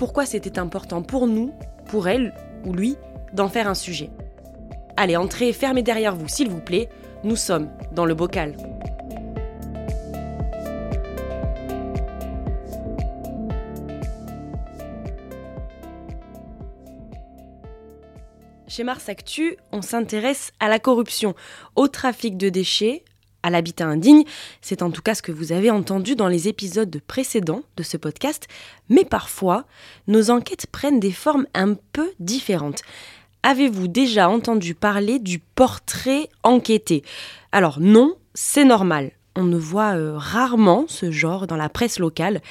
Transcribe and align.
pourquoi 0.00 0.24
c'était 0.24 0.58
important 0.58 1.02
pour 1.02 1.26
nous, 1.26 1.52
pour 1.84 2.08
elle 2.08 2.32
ou 2.64 2.72
lui, 2.72 2.96
d'en 3.34 3.50
faire 3.50 3.68
un 3.68 3.74
sujet. 3.74 4.08
Allez, 4.96 5.14
entrez, 5.14 5.52
fermez 5.52 5.82
derrière 5.82 6.16
vous, 6.16 6.26
s'il 6.26 6.48
vous 6.48 6.62
plaît. 6.62 6.88
Nous 7.22 7.36
sommes 7.36 7.68
dans 7.92 8.06
le 8.06 8.14
bocal. 8.14 8.56
Chez 18.68 18.84
Mars 18.84 19.06
Actu, 19.10 19.58
on 19.70 19.82
s'intéresse 19.82 20.52
à 20.60 20.70
la 20.70 20.78
corruption, 20.78 21.34
au 21.76 21.88
trafic 21.88 22.38
de 22.38 22.48
déchets, 22.48 23.04
à 23.42 23.50
l'habitat 23.50 23.86
indigne. 23.86 24.24
C'est 24.60 24.82
en 24.82 24.90
tout 24.90 25.02
cas 25.02 25.14
ce 25.14 25.22
que 25.22 25.32
vous 25.32 25.52
avez 25.52 25.70
entendu 25.70 26.16
dans 26.16 26.28
les 26.28 26.48
épisodes 26.48 27.00
précédents 27.06 27.62
de 27.76 27.82
ce 27.82 27.96
podcast. 27.96 28.46
Mais 28.88 29.04
parfois, 29.04 29.64
nos 30.06 30.30
enquêtes 30.30 30.66
prennent 30.66 31.00
des 31.00 31.12
formes 31.12 31.46
un 31.54 31.74
peu 31.92 32.10
différentes. 32.18 32.82
Avez-vous 33.42 33.88
déjà 33.88 34.28
entendu 34.28 34.74
parler 34.74 35.18
du 35.18 35.38
portrait 35.38 36.28
enquêté? 36.42 37.02
Alors 37.52 37.80
non, 37.80 38.14
c'est 38.34 38.64
normal. 38.64 39.12
On 39.36 39.44
ne 39.44 39.56
voit 39.56 39.96
euh, 39.96 40.14
rarement 40.16 40.84
ce 40.88 41.10
genre 41.10 41.46
dans 41.46 41.56
la 41.56 41.68
presse 41.68 41.98
locale. 41.98 42.42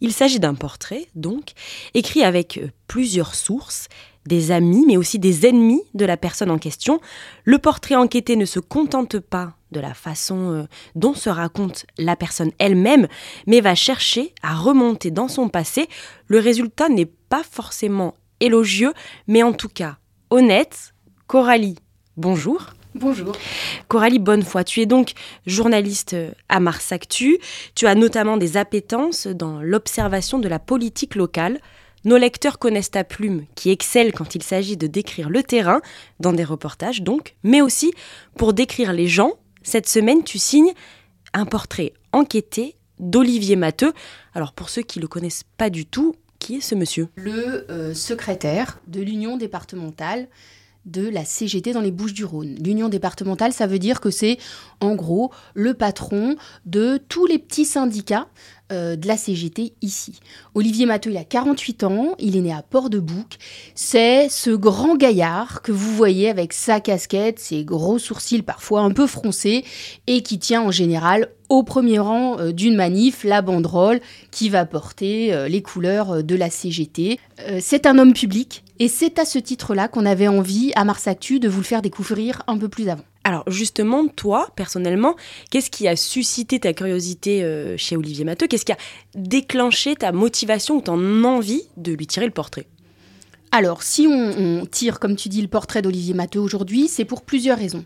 Il 0.00 0.12
s'agit 0.12 0.40
d'un 0.40 0.54
portrait, 0.54 1.08
donc, 1.16 1.50
écrit 1.94 2.22
avec 2.22 2.58
euh, 2.58 2.68
plusieurs 2.86 3.34
sources, 3.34 3.88
des 4.24 4.50
amis, 4.52 4.84
mais 4.86 4.96
aussi 4.96 5.18
des 5.18 5.46
ennemis 5.46 5.82
de 5.94 6.04
la 6.04 6.16
personne 6.16 6.50
en 6.50 6.58
question. 6.58 7.00
Le 7.44 7.58
portrait 7.58 7.96
enquêté 7.96 8.36
ne 8.36 8.44
se 8.44 8.60
contente 8.60 9.18
pas 9.18 9.57
de 9.72 9.80
la 9.80 9.94
façon 9.94 10.52
euh, 10.52 10.66
dont 10.94 11.14
se 11.14 11.30
raconte 11.30 11.86
la 11.98 12.16
personne 12.16 12.52
elle-même, 12.58 13.08
mais 13.46 13.60
va 13.60 13.74
chercher 13.74 14.34
à 14.42 14.54
remonter 14.54 15.10
dans 15.10 15.28
son 15.28 15.48
passé. 15.48 15.88
Le 16.26 16.38
résultat 16.38 16.88
n'est 16.88 17.10
pas 17.28 17.42
forcément 17.42 18.14
élogieux, 18.40 18.92
mais 19.26 19.42
en 19.42 19.52
tout 19.52 19.68
cas 19.68 19.96
honnête. 20.30 20.94
Coralie, 21.26 21.76
bonjour. 22.16 22.66
Bonjour. 22.94 23.32
Coralie 23.86 24.18
Bonnefoy, 24.18 24.64
tu 24.64 24.80
es 24.80 24.86
donc 24.86 25.12
journaliste 25.46 26.16
à 26.48 26.58
Mars 26.58 26.90
Actu. 26.90 27.38
Tu 27.74 27.86
as 27.86 27.94
notamment 27.94 28.36
des 28.36 28.56
appétences 28.56 29.26
dans 29.26 29.60
l'observation 29.60 30.38
de 30.38 30.48
la 30.48 30.58
politique 30.58 31.14
locale. 31.14 31.60
Nos 32.04 32.16
lecteurs 32.16 32.58
connaissent 32.58 32.92
ta 32.92 33.04
plume, 33.04 33.44
qui 33.54 33.70
excelle 33.70 34.12
quand 34.12 34.34
il 34.34 34.42
s'agit 34.42 34.76
de 34.76 34.86
décrire 34.86 35.28
le 35.28 35.42
terrain, 35.42 35.80
dans 36.20 36.32
des 36.32 36.44
reportages 36.44 37.02
donc, 37.02 37.34
mais 37.42 37.60
aussi 37.60 37.92
pour 38.36 38.52
décrire 38.52 38.92
les 38.92 39.08
gens. 39.08 39.34
Cette 39.62 39.88
semaine, 39.88 40.24
tu 40.24 40.38
signes 40.38 40.72
un 41.32 41.44
portrait 41.44 41.92
enquêté 42.12 42.76
d'Olivier 42.98 43.56
Matteux. 43.56 43.92
Alors 44.34 44.52
pour 44.52 44.70
ceux 44.70 44.82
qui 44.82 44.98
ne 44.98 45.02
le 45.02 45.08
connaissent 45.08 45.44
pas 45.56 45.70
du 45.70 45.86
tout, 45.86 46.16
qui 46.38 46.56
est 46.56 46.60
ce 46.60 46.74
monsieur? 46.74 47.08
Le 47.16 47.70
euh, 47.70 47.94
secrétaire 47.94 48.80
de 48.86 49.00
l'Union 49.00 49.36
départementale 49.36 50.28
de 50.84 51.06
la 51.08 51.24
CGT 51.24 51.72
dans 51.72 51.80
les 51.80 51.90
Bouches-du-Rhône. 51.90 52.56
L'union 52.64 52.88
départementale, 52.88 53.52
ça 53.52 53.66
veut 53.66 53.78
dire 53.78 54.00
que 54.00 54.10
c'est 54.10 54.38
en 54.80 54.94
gros 54.94 55.30
le 55.54 55.74
patron 55.74 56.36
de 56.64 56.98
tous 57.08 57.26
les 57.26 57.38
petits 57.38 57.66
syndicats 57.66 58.28
euh, 58.70 58.96
de 58.96 59.06
la 59.08 59.16
CGT 59.16 59.72
ici. 59.80 60.20
Olivier 60.54 60.84
Matteux, 60.84 61.10
il 61.10 61.16
a 61.16 61.24
48 61.24 61.84
ans, 61.84 62.14
il 62.18 62.36
est 62.36 62.40
né 62.40 62.52
à 62.52 62.62
Port-de-Bouc. 62.62 63.38
C'est 63.74 64.28
ce 64.28 64.50
grand 64.50 64.96
gaillard 64.96 65.62
que 65.62 65.72
vous 65.72 65.94
voyez 65.96 66.28
avec 66.28 66.52
sa 66.52 66.80
casquette, 66.80 67.38
ses 67.38 67.64
gros 67.64 67.98
sourcils 67.98 68.42
parfois 68.42 68.82
un 68.82 68.90
peu 68.90 69.06
froncés, 69.06 69.64
et 70.06 70.22
qui 70.22 70.38
tient 70.38 70.62
en 70.62 70.70
général 70.70 71.28
au 71.48 71.62
premier 71.62 71.98
rang 71.98 72.38
euh, 72.38 72.52
d'une 72.52 72.76
manif 72.76 73.24
la 73.24 73.40
banderole 73.40 74.00
qui 74.30 74.50
va 74.50 74.66
porter 74.66 75.32
euh, 75.32 75.48
les 75.48 75.62
couleurs 75.62 76.22
de 76.22 76.34
la 76.34 76.50
CGT. 76.50 77.18
c'est 77.60 77.86
un 77.86 77.98
homme 77.98 78.12
public, 78.12 78.64
et 78.78 78.88
c'est 78.88 79.18
à 79.18 79.24
ce 79.24 79.38
titre-là 79.38 79.88
qu'on 79.88 80.04
avait 80.04 80.28
envie 80.28 80.72
à 80.74 80.84
Mars 80.84 81.06
Actu 81.08 81.40
de 81.40 81.48
vous 81.48 81.60
le 81.60 81.64
faire 81.64 81.82
découvrir 81.82 82.42
un 82.46 82.58
peu 82.58 82.68
plus 82.68 82.88
avant. 82.88 83.04
Alors 83.28 83.44
justement, 83.46 84.08
toi, 84.08 84.48
personnellement, 84.56 85.14
qu'est-ce 85.50 85.68
qui 85.68 85.86
a 85.86 85.96
suscité 85.96 86.60
ta 86.60 86.72
curiosité 86.72 87.44
euh, 87.44 87.76
chez 87.76 87.94
Olivier 87.94 88.24
Matteux 88.24 88.46
Qu'est-ce 88.46 88.64
qui 88.64 88.72
a 88.72 88.78
déclenché 89.14 89.96
ta 89.96 90.12
motivation 90.12 90.76
ou 90.76 90.80
ton 90.80 91.24
envie 91.24 91.64
de 91.76 91.92
lui 91.92 92.06
tirer 92.06 92.24
le 92.24 92.32
portrait? 92.32 92.64
Alors, 93.52 93.82
si 93.82 94.06
on, 94.06 94.64
tire, 94.64 94.98
comme 94.98 95.14
tu 95.14 95.28
dis, 95.28 95.42
le 95.42 95.48
portrait 95.48 95.82
d'Olivier 95.82 96.14
Matteux 96.14 96.40
aujourd'hui, 96.40 96.88
c'est 96.88 97.04
pour 97.04 97.20
plusieurs 97.20 97.58
raisons. 97.58 97.84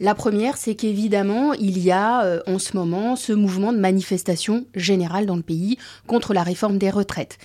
La 0.00 0.14
première, 0.14 0.58
c'est 0.58 0.74
qu'évidemment, 0.74 1.54
il 1.54 1.78
y 1.78 1.90
a 1.90 2.22
euh, 2.22 2.40
en 2.46 2.58
ce 2.58 2.76
moment 2.76 3.16
ce 3.16 3.32
mouvement 3.32 3.72
de 3.72 3.78
manifestation 3.78 4.66
générale 4.74 5.24
dans 5.24 5.36
le 5.36 5.42
pays 5.42 5.78
contre 6.06 6.34
la 6.34 6.42
réforme 6.42 6.76
des 6.76 6.90
retraites. 6.90 7.38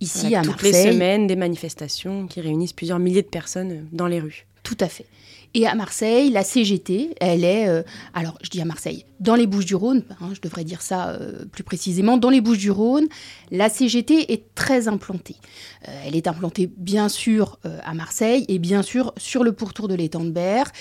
Ici, 0.00 0.34
à 0.34 0.40
toutes 0.40 0.62
les 0.62 0.72
semaines, 0.72 1.26
des 1.26 1.36
manifestations 1.36 2.26
qui 2.26 2.40
réunissent 2.40 2.72
plusieurs 2.72 2.98
milliers 2.98 3.20
de 3.20 3.28
personnes 3.28 3.72
euh, 3.72 3.82
dans 3.92 4.06
les 4.06 4.20
rues. 4.20 4.46
Tout 4.66 4.76
à 4.80 4.88
fait. 4.88 5.06
Et 5.54 5.64
à 5.64 5.76
Marseille, 5.76 6.30
la 6.30 6.42
CGT, 6.42 7.14
elle 7.20 7.44
est, 7.44 7.68
euh, 7.68 7.84
alors 8.14 8.36
je 8.42 8.50
dis 8.50 8.60
à 8.60 8.64
Marseille, 8.64 9.04
dans 9.20 9.36
les 9.36 9.46
Bouches-du-Rhône, 9.46 10.02
hein, 10.20 10.30
je 10.34 10.40
devrais 10.40 10.64
dire 10.64 10.82
ça 10.82 11.10
euh, 11.10 11.44
plus 11.44 11.62
précisément, 11.62 12.16
dans 12.16 12.30
les 12.30 12.40
Bouches-du-Rhône, 12.40 13.06
la 13.52 13.68
CGT 13.68 14.32
est 14.32 14.52
très 14.56 14.88
implantée. 14.88 15.36
Euh, 15.86 16.02
elle 16.04 16.16
est 16.16 16.26
implantée 16.26 16.68
bien 16.76 17.08
sûr 17.08 17.60
à 17.84 17.94
Marseille 17.94 18.44
et 18.48 18.58
bien 18.58 18.82
sûr 18.82 19.12
sur 19.16 19.44
le 19.44 19.52
pourtour 19.52 19.86
de 19.86 19.94
l'étang 19.94 20.24
de 20.24 20.30
Berre. 20.30 20.72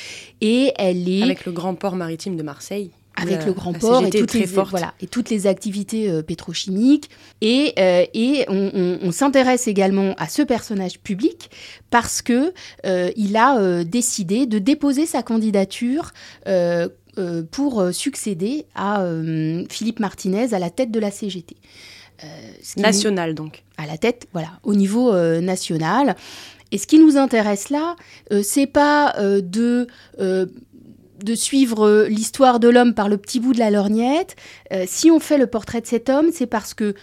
Et 0.41 0.73
elle 0.77 1.07
est... 1.07 1.21
Avec 1.21 1.45
le 1.45 1.51
grand 1.51 1.75
port 1.75 1.95
maritime 1.95 2.35
de 2.35 2.43
Marseille 2.43 2.89
avec 3.15 3.45
le 3.45 3.53
grand 3.53 3.73
port 3.73 4.05
et 4.05 4.09
toutes, 4.09 4.33
les, 4.33 4.45
voilà, 4.45 4.93
et 4.99 5.07
toutes 5.07 5.29
les 5.29 5.47
activités 5.47 6.09
euh, 6.09 6.21
pétrochimiques. 6.21 7.09
Et, 7.41 7.73
euh, 7.79 8.05
et 8.13 8.45
on, 8.49 9.11
s'intéresse 9.11 9.67
également 9.67 10.13
à 10.17 10.27
ce 10.27 10.41
personnage 10.41 10.99
public 10.99 11.49
parce 11.89 12.21
que 12.21 12.53
euh, 12.85 13.11
il 13.15 13.37
a 13.37 13.83
décidé 13.83 14.45
de 14.45 14.59
déposer 14.59 15.05
sa 15.05 15.23
candidature 15.23 16.11
pour 17.51 17.93
succéder 17.93 18.65
à 18.75 19.05
Philippe 19.69 19.99
Martinez 19.99 20.53
à 20.53 20.59
la 20.59 20.69
tête 20.69 20.91
de 20.91 20.99
la 20.99 21.11
CGT. 21.11 21.55
National 22.77 23.35
donc. 23.35 23.63
À 23.77 23.85
la 23.85 23.97
tête, 23.97 24.27
voilà, 24.33 24.59
au 24.63 24.73
niveau 24.73 25.13
national. 25.39 26.15
Et 26.71 26.77
ce 26.77 26.87
qui 26.87 26.99
nous 26.99 27.15
intéresse 27.15 27.69
là, 27.69 27.95
c'est 28.43 28.67
pas 28.67 29.15
de 29.19 29.87
de 31.23 31.35
suivre 31.35 31.87
euh, 31.87 32.07
l'histoire 32.07 32.59
de 32.59 32.67
l'homme 32.67 32.93
par 32.93 33.09
le 33.09 33.17
petit 33.17 33.39
bout 33.39 33.53
de 33.53 33.59
la 33.59 33.69
lorgnette. 33.69 34.35
Euh, 34.73 34.85
si 34.87 35.11
on 35.11 35.19
fait 35.19 35.37
le 35.37 35.47
portrait 35.47 35.81
de 35.81 35.87
cet 35.87 36.09
homme, 36.09 36.29
c'est 36.33 36.47
parce 36.47 36.73
que 36.73 36.95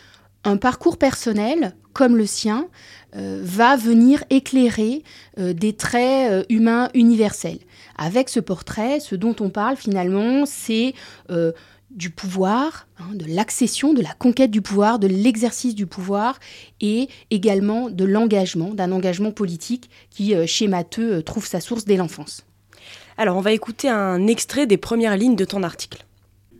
un 0.45 0.57
parcours 0.57 0.97
personnel 0.97 1.75
comme 1.93 2.17
le 2.17 2.27
sien 2.27 2.67
euh, 3.15 3.41
va 3.45 3.77
venir 3.77 4.25
éclairer 4.31 5.05
des 5.37 5.75
traits 5.75 6.47
humains 6.49 6.89
universels. 6.95 7.61
Avec 7.97 8.29
ce 8.29 8.41
portrait, 8.41 8.99
ce 8.99 9.15
dont 9.15 9.37
on 9.41 9.51
parle 9.51 9.77
finalement, 9.77 10.45
c'est 10.47 10.95
du 11.91 12.11
pouvoir, 12.11 12.89
hein, 12.99 13.15
de 13.15 13.27
l'accession, 13.29 13.93
de 13.93 14.03
la 14.03 14.15
conquête 14.15 14.51
du 14.51 14.63
pouvoir, 14.63 14.99
de 14.99 15.07
l'exercice 15.07 15.75
du 15.75 15.87
pouvoir 15.87 16.41
et 16.81 17.09
également 17.31 17.91
de 17.91 18.05
l'engagement, 18.05 18.75
d'un 18.75 18.91
engagement 18.91 19.31
politique 19.31 19.91
qui, 20.11 20.35
chez 20.47 20.67
Matteux, 20.67 21.23
trouve 21.23 21.47
sa 21.47 21.61
source 21.61 21.85
dès 21.85 21.97
l'enfance. 21.97 22.45
Alors, 23.17 23.37
on 23.37 23.41
va 23.41 23.53
écouter 23.53 23.89
un 23.89 24.27
extrait 24.27 24.67
des 24.67 24.77
premières 24.77 25.17
lignes 25.17 25.37
de 25.37 25.45
ton 25.45 25.63
article. 25.63 26.05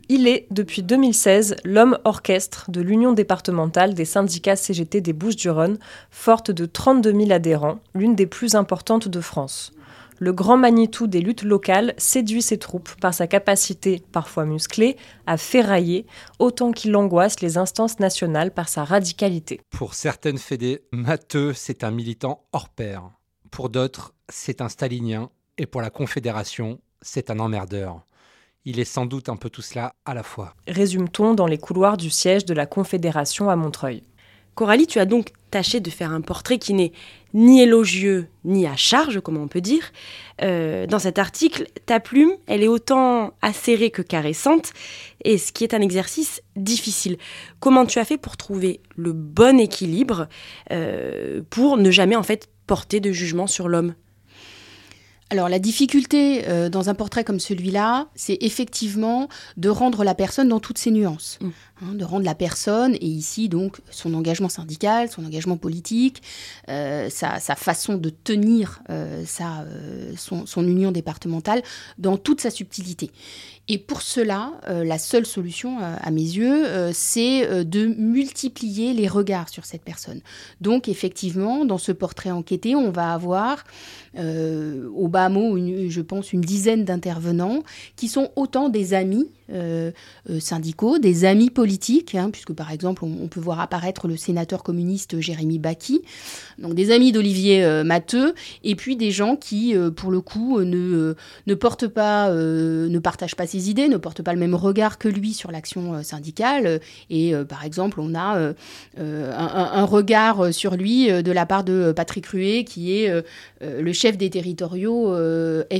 Il 0.09 0.27
est, 0.27 0.47
depuis 0.51 0.83
2016, 0.83 1.55
l'homme 1.63 1.97
orchestre 2.03 2.69
de 2.69 2.81
l'Union 2.81 3.13
départementale 3.13 3.93
des 3.93 4.05
syndicats 4.05 4.57
CGT 4.57 5.01
des 5.01 5.13
Bouches-du-Rhône, 5.13 5.79
forte 6.11 6.51
de 6.51 6.65
32 6.65 7.11
000 7.11 7.31
adhérents, 7.31 7.79
l'une 7.95 8.15
des 8.15 8.27
plus 8.27 8.55
importantes 8.55 9.07
de 9.07 9.21
France. 9.21 9.71
Le 10.19 10.31
grand 10.31 10.57
Manitou 10.57 11.07
des 11.07 11.21
luttes 11.21 11.43
locales 11.43 11.93
séduit 11.97 12.41
ses 12.41 12.57
troupes 12.57 12.93
par 13.01 13.13
sa 13.13 13.27
capacité, 13.27 14.03
parfois 14.11 14.45
musclée, 14.45 14.97
à 15.25 15.37
ferrailler, 15.37 16.05
autant 16.37 16.71
qu'il 16.71 16.95
angoisse 16.95 17.41
les 17.41 17.57
instances 17.57 17.99
nationales 17.99 18.51
par 18.51 18.69
sa 18.69 18.83
radicalité. 18.83 19.61
Pour 19.71 19.93
certaines 19.95 20.37
fédés, 20.37 20.83
Matteux, 20.91 21.53
c'est 21.53 21.83
un 21.83 21.91
militant 21.91 22.45
hors 22.51 22.69
pair. 22.69 23.09
Pour 23.51 23.69
d'autres, 23.69 24.13
c'est 24.29 24.61
un 24.61 24.69
stalinien. 24.69 25.29
Et 25.57 25.67
pour 25.67 25.81
la 25.81 25.91
Confédération, 25.91 26.79
c'est 27.01 27.29
un 27.29 27.39
emmerdeur. 27.39 28.01
Il 28.65 28.79
est 28.79 28.85
sans 28.85 29.05
doute 29.05 29.29
un 29.29 29.35
peu 29.35 29.49
tout 29.49 29.61
cela 29.61 29.93
à 30.05 30.13
la 30.13 30.23
fois. 30.23 30.55
Résume-t-on 30.67 31.33
dans 31.35 31.45
les 31.45 31.57
couloirs 31.57 31.97
du 31.97 32.09
siège 32.09 32.45
de 32.45 32.53
la 32.53 32.65
Confédération 32.65 33.49
à 33.49 33.55
Montreuil. 33.55 34.03
Coralie, 34.55 34.87
tu 34.87 34.99
as 34.99 35.05
donc 35.05 35.29
tâché 35.51 35.79
de 35.79 35.89
faire 35.89 36.11
un 36.11 36.21
portrait 36.21 36.59
qui 36.59 36.73
n'est 36.73 36.91
ni 37.33 37.61
élogieux 37.61 38.27
ni 38.45 38.65
à 38.67 38.75
charge, 38.75 39.19
comme 39.19 39.37
on 39.37 39.47
peut 39.47 39.61
dire. 39.61 39.91
Euh, 40.41 40.87
dans 40.87 40.99
cet 40.99 41.19
article, 41.19 41.67
ta 41.85 41.99
plume, 41.99 42.31
elle 42.47 42.63
est 42.63 42.67
autant 42.67 43.33
acérée 43.41 43.89
que 43.91 44.01
caressante, 44.01 44.71
et 45.23 45.37
ce 45.37 45.51
qui 45.51 45.63
est 45.63 45.73
un 45.73 45.81
exercice 45.81 46.41
difficile. 46.55 47.17
Comment 47.59 47.85
tu 47.85 47.99
as 47.99 48.05
fait 48.05 48.17
pour 48.17 48.37
trouver 48.37 48.79
le 48.95 49.11
bon 49.13 49.59
équilibre 49.59 50.27
euh, 50.71 51.41
pour 51.49 51.77
ne 51.77 51.91
jamais 51.91 52.15
en 52.15 52.23
fait 52.23 52.49
porter 52.65 52.99
de 52.99 53.11
jugement 53.11 53.47
sur 53.47 53.67
l'homme? 53.67 53.95
Alors 55.33 55.49
la 55.49 55.57
difficulté 55.57 56.47
euh, 56.47 56.69
dans 56.69 56.91
un 56.91 56.93
portrait 56.93 57.23
comme 57.23 57.39
celui-là, 57.39 58.05
c'est 58.13 58.37
effectivement 58.41 59.29
de 59.57 59.67
rendre 59.67 60.03
la 60.03 60.13
personne 60.13 60.47
dans 60.47 60.59
toutes 60.59 60.77
ses 60.77 60.91
nuances, 60.91 61.39
mm. 61.41 61.49
hein, 61.81 61.93
de 61.95 62.05
rendre 62.05 62.23
la 62.23 62.35
personne, 62.35 62.93
et 62.93 63.07
ici 63.07 63.49
donc 63.49 63.79
son 63.89 64.13
engagement 64.13 64.47
syndical, 64.47 65.09
son 65.09 65.25
engagement 65.25 65.57
politique, 65.57 66.21
euh, 66.69 67.09
sa, 67.09 67.39
façon 67.55 67.95
de 67.95 68.11
tenir 68.11 68.83
euh, 68.91 69.23
sa, 69.25 69.65
son, 70.17 70.45
son, 70.45 70.67
union 70.67 70.91
départementale 70.91 71.63
dans 71.97 72.17
toute 72.17 72.39
sa 72.39 72.51
subtilité. 72.51 73.09
Et 73.67 73.77
pour 73.77 74.01
cela, 74.01 74.51
la 74.67 74.99
seule 74.99 75.25
solution 75.25 75.77
à 75.79 76.11
mes 76.11 76.21
yeux, 76.21 76.91
c'est 76.91 77.63
de 77.63 77.85
multiplier 77.85 78.91
les 78.91 79.07
regards 79.07 79.47
sur 79.47 79.63
cette 79.63 79.83
personne. 79.83 80.19
Donc 80.59 80.89
effectivement, 80.89 81.63
dans 81.63 81.77
ce 81.77 81.93
portrait 81.93 82.31
enquêté, 82.31 82.75
on 82.75 82.91
va 82.91 83.13
avoir 83.13 83.63
au 84.17 85.07
bas 85.07 85.22
mot, 85.29 85.57
je 85.57 86.01
pense, 86.01 86.33
une 86.33 86.41
dizaine 86.41 86.85
d'intervenants 86.85 87.63
qui 87.95 88.07
sont 88.07 88.31
autant 88.35 88.69
des 88.69 88.93
amis 88.93 89.29
euh, 89.51 89.91
euh, 90.29 90.39
syndicaux, 90.39 90.99
des 90.99 91.25
amis 91.25 91.49
politiques, 91.49 92.15
hein, 92.15 92.29
puisque 92.31 92.53
par 92.53 92.71
exemple, 92.71 93.03
on, 93.03 93.27
peut 93.27 93.41
voir 93.41 93.59
apparaître 93.59 94.07
le 94.07 94.15
sénateur 94.15 94.63
communiste 94.63 95.19
Jérémy 95.19 95.59
Baki, 95.59 96.01
donc 96.57 96.75
des 96.75 96.91
amis 96.91 97.11
d'Olivier 97.11 97.61
euh, 97.61 97.83
Matteux, 97.83 98.35
et 98.63 98.75
puis 98.75 98.95
des 98.95 99.11
gens 99.11 99.35
qui, 99.35 99.75
pour 99.97 100.11
le 100.11 100.21
coup, 100.21 100.61
ne, 100.61 101.13
ne 101.45 101.53
portent 101.55 101.87
pas, 101.87 102.31
ne 102.31 102.99
partagent 102.99 103.35
pas 103.35 103.45
ses 103.45 103.69
idées, 103.69 103.89
ne 103.89 103.97
portent 103.97 104.21
pas 104.21 104.31
le 104.31 104.39
même 104.39 104.55
regard 104.55 104.97
que 104.97 105.09
lui 105.09 105.33
sur 105.33 105.51
l'action 105.51 106.01
syndicale. 106.03 106.79
Et 107.09 107.33
par 107.49 107.65
exemple, 107.65 107.99
on 107.99 108.15
a 108.15 108.53
un, 108.97 109.85
regard 109.85 110.53
sur 110.53 110.75
lui 110.75 111.07
de 111.07 111.31
la 111.31 111.45
part 111.45 111.65
de 111.65 111.91
Patrick 111.91 112.25
Ruet, 112.27 112.63
qui 112.63 112.97
est 112.97 113.11
le 113.61 113.93
chef 113.93 114.17
des 114.17 114.29
territoriaux 114.29 115.02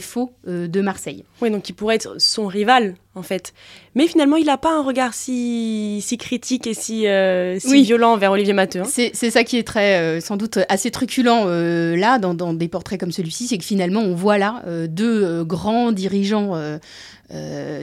FO 0.02 0.32
de 0.48 0.82
Marseille. 0.82 1.24
Oui, 1.42 1.52
donc 1.52 1.64
qui 1.64 1.74
pourrait 1.74 1.96
être 1.96 2.20
son 2.20 2.48
rival 2.48 2.96
en 3.16 3.24
fait. 3.24 3.54
Mais 3.96 4.08
finalement, 4.08 4.38
il 4.38 4.46
n'a 4.46 4.58
pas 4.58 4.76
un 4.76 4.82
regard 4.82 5.14
si, 5.14 6.00
si 6.02 6.18
critique 6.18 6.66
et 6.68 6.74
si, 6.74 7.08
euh, 7.08 7.60
violent 7.64 8.18
vers 8.18 8.32
Olivier 8.32 8.54
Matteux. 8.54 8.82
Hein. 8.82 8.86
C'est 8.86 9.30
ça 9.30 9.44
qui 9.44 9.58
est 9.58 9.68
très, 9.68 10.00
euh, 10.00 10.20
sans 10.20 10.38
doute 10.38 10.60
assez 10.70 10.90
truculent 10.90 11.46
euh, 11.46 11.96
là, 11.96 12.18
dans, 12.18 12.54
des 12.54 12.68
portraits 12.68 13.00
comme 13.00 13.12
celui-ci, 13.12 13.48
c'est 13.48 13.58
que 13.58 13.64
finalement, 13.64 14.02
on 14.02 14.16
voit 14.16 14.38
là 14.38 14.64
deux 14.88 15.44
grands 15.44 15.92
dirigeants 15.92 16.58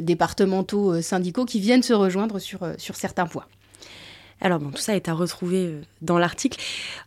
départementaux 0.00 1.00
syndicaux 1.02 1.44
qui 1.44 1.60
viennent 1.60 1.82
se 1.82 1.92
rejoindre 1.92 2.38
sur, 2.38 2.60
sur 2.78 2.96
certains 2.96 3.26
points. 3.26 3.46
Alors 4.42 4.58
bon, 4.58 4.70
tout 4.70 4.80
ça 4.80 4.96
est 4.96 5.08
à 5.08 5.12
retrouver 5.12 5.66
euh, 5.66 5.82
dans 6.00 6.18
l'article. 6.18 6.58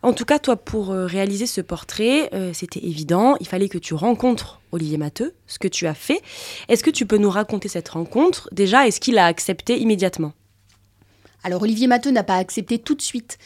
En 0.02 0.12
tout 0.12 0.24
cas, 0.24 0.38
toi, 0.38 0.56
pour 0.56 0.92
euh, 0.92 1.06
réaliser 1.06 1.46
ce 1.46 1.60
portrait, 1.60 2.30
euh, 2.32 2.52
c'était 2.52 2.84
évident. 2.84 3.36
Il 3.40 3.48
fallait 3.48 3.68
que 3.68 3.78
tu 3.78 3.94
rencontres 3.94 4.60
Olivier 4.70 4.98
Matteux, 4.98 5.34
ce 5.46 5.58
que 5.58 5.66
tu 5.66 5.86
as 5.86 5.94
fait. 5.94 6.22
Est-ce 6.68 6.84
que 6.84 6.90
tu 6.90 7.06
peux 7.06 7.18
nous 7.18 7.30
raconter 7.30 7.68
cette 7.68 7.88
rencontre? 7.88 8.48
Déjà, 8.52 8.86
est-ce 8.86 9.00
qu'il 9.00 9.18
a 9.18 9.26
accepté 9.26 9.78
immédiatement? 9.80 10.32
Alors, 11.42 11.62
Olivier 11.62 11.88
Matteux 11.88 12.10
n'a 12.10 12.22
pas 12.22 12.36
accepté 12.36 12.78
tout 12.78 12.94
de 12.94 13.02
suite. 13.02 13.38